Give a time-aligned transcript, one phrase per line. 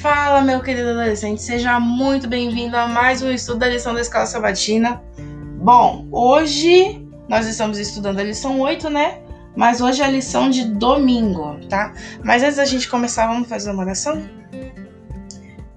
[0.00, 4.24] Fala, meu querido adolescente, seja muito bem-vindo a mais um estudo da lição da Escola
[4.24, 5.02] Sabatina.
[5.62, 9.20] Bom, hoje nós estamos estudando a lição 8, né?
[9.54, 11.92] Mas hoje é a lição de domingo, tá?
[12.24, 14.26] Mas antes da gente começar, vamos fazer uma oração?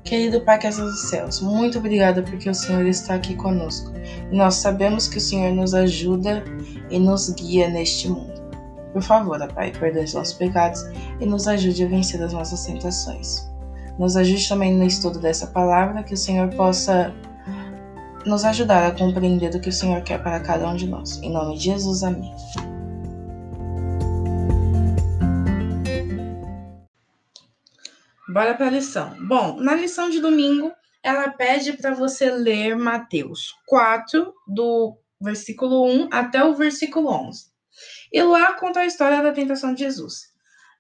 [0.06, 3.92] Querido Pai que és dos céus, muito obrigada porque o Senhor está aqui conosco.
[4.32, 6.46] Nós sabemos que o Senhor nos ajuda
[6.90, 8.42] e nos guia neste mundo.
[8.94, 10.82] Por favor, Pai, perdoe os nossos pecados
[11.20, 13.52] e nos ajude a vencer as nossas tentações.
[13.98, 17.14] Nos ajude também no estudo dessa palavra, que o Senhor possa
[18.26, 21.22] nos ajudar a compreender o que o Senhor quer para cada um de nós.
[21.22, 22.34] Em nome de Jesus, amém.
[28.34, 29.16] Bora para a lição.
[29.28, 30.72] Bom, na lição de domingo,
[31.04, 37.52] ela pede para você ler Mateus 4, do versículo 1 até o versículo 11.
[38.12, 40.33] E lá conta a história da tentação de Jesus.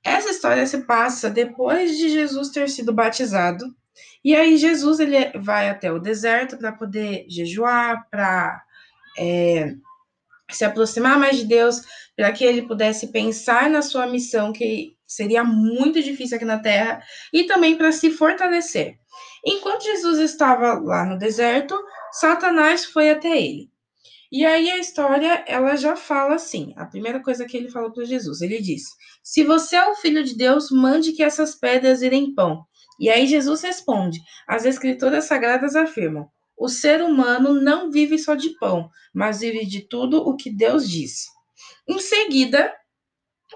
[0.04, 3.66] Essa história se passa depois de Jesus ter sido batizado.
[4.24, 8.64] E aí Jesus ele vai até o deserto para poder jejuar, para
[9.18, 9.76] é,
[10.50, 11.82] se aproximar mais de Deus,
[12.16, 17.04] para que ele pudesse pensar na sua missão que seria muito difícil aqui na Terra,
[17.32, 18.98] e também para se fortalecer.
[19.46, 21.78] Enquanto Jesus estava lá no deserto,
[22.12, 23.73] Satanás foi até ele.
[24.36, 28.04] E aí a história, ela já fala assim, a primeira coisa que ele falou para
[28.04, 28.92] Jesus, ele disse:
[29.24, 32.66] "Se você é o filho de Deus, mande que essas pedras virem pão".
[33.00, 38.58] E aí Jesus responde: "As escrituras sagradas afirmam: o ser humano não vive só de
[38.58, 41.26] pão, mas vive de tudo o que Deus diz".
[41.88, 42.74] Em seguida,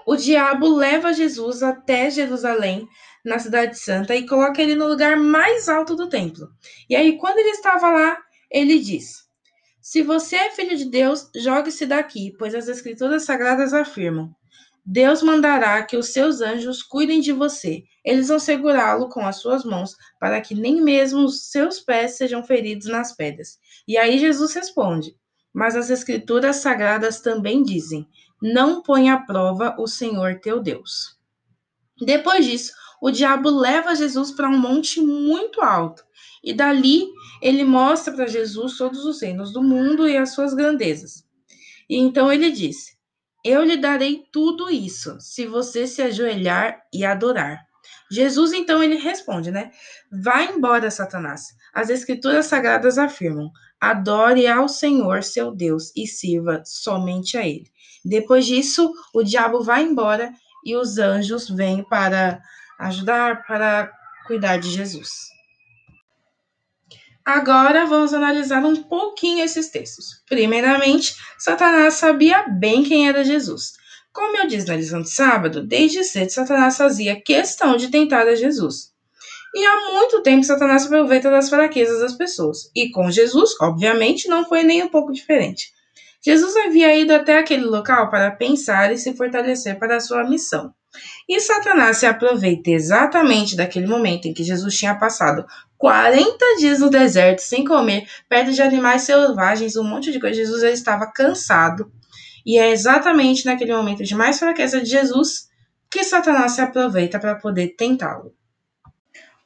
[0.06, 2.86] o diabo leva Jesus até Jerusalém,
[3.24, 6.46] na Cidade Santa, e coloca ele no lugar mais alto do templo.
[6.88, 8.16] E aí, quando ele estava lá,
[8.48, 9.27] ele diz:
[9.90, 14.30] Se você é filho de Deus, jogue-se daqui, pois as Escrituras Sagradas afirmam:
[14.84, 17.84] Deus mandará que os seus anjos cuidem de você.
[18.04, 22.44] Eles vão segurá-lo com as suas mãos, para que nem mesmo os seus pés sejam
[22.44, 23.58] feridos nas pedras.
[23.88, 25.16] E aí Jesus responde:
[25.54, 28.06] Mas as Escrituras Sagradas também dizem:
[28.42, 31.16] não põe à prova o Senhor teu Deus.
[31.98, 36.04] Depois disso, o diabo leva Jesus para um monte muito alto,
[36.42, 37.06] e dali
[37.40, 41.24] ele mostra para Jesus todos os reinos do mundo e as suas grandezas.
[41.88, 42.96] E então ele disse:
[43.44, 47.66] Eu lhe darei tudo isso, se você se ajoelhar e adorar.
[48.10, 49.70] Jesus então ele responde, né?
[50.10, 51.48] Vá embora, Satanás.
[51.74, 53.50] As escrituras sagradas afirmam:
[53.80, 57.70] Adore ao Senhor seu Deus e sirva somente a ele.
[58.04, 60.32] Depois disso, o diabo vai embora
[60.64, 62.40] e os anjos vêm para
[62.78, 63.92] ajudar, para
[64.26, 65.28] cuidar de Jesus.
[67.24, 70.22] Agora vamos analisar um pouquinho esses textos.
[70.26, 73.74] Primeiramente, Satanás sabia bem quem era Jesus.
[74.12, 78.34] Como eu disse na lição de sábado, desde cedo Satanás fazia questão de tentar a
[78.34, 78.92] Jesus.
[79.54, 82.70] E há muito tempo Satanás aproveita das fraquezas das pessoas.
[82.74, 85.72] E com Jesus, obviamente, não foi nem um pouco diferente.
[86.24, 90.74] Jesus havia ido até aquele local para pensar e se fortalecer para a sua missão.
[91.28, 95.46] E Satanás se aproveita exatamente daquele momento em que Jesus tinha passado
[95.76, 100.34] 40 dias no deserto sem comer, perto de animais selvagens, um monte de coisa.
[100.34, 101.92] Jesus estava cansado.
[102.44, 105.48] E é exatamente naquele momento de mais fraqueza de Jesus
[105.90, 108.34] que Satanás se aproveita para poder tentá-lo.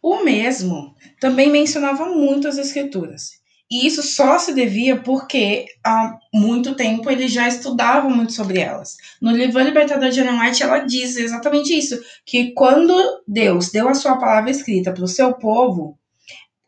[0.00, 3.41] O mesmo também mencionava muito as Escrituras.
[3.72, 8.98] E isso só se devia porque há muito tempo ele já estudava muito sobre elas.
[9.18, 12.94] No livro Libertador de Ellen White, ela diz exatamente isso: que quando
[13.26, 15.98] Deus deu a sua palavra escrita para o seu povo,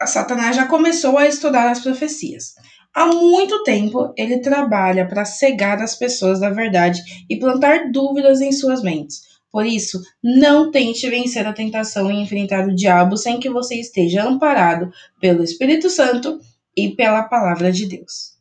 [0.01, 2.55] a Satanás já começou a estudar as profecias.
[2.95, 8.51] Há muito tempo ele trabalha para cegar as pessoas da verdade e plantar dúvidas em
[8.51, 9.21] suas mentes.
[9.53, 14.25] Por isso, não tente vencer a tentação e enfrentar o diabo sem que você esteja
[14.25, 16.41] amparado pelo Espírito Santo
[16.77, 18.35] e pela palavra de Deus.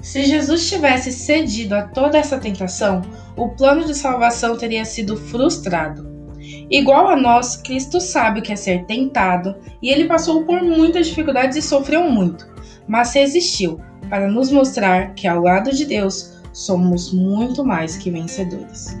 [0.00, 3.02] Se Jesus tivesse cedido a toda essa tentação,
[3.36, 6.12] o plano de salvação teria sido frustrado.
[6.70, 11.06] Igual a nós, Cristo sabe o que é ser tentado e ele passou por muitas
[11.06, 12.46] dificuldades e sofreu muito,
[12.86, 18.96] mas resistiu para nos mostrar que ao lado de Deus somos muito mais que vencedores.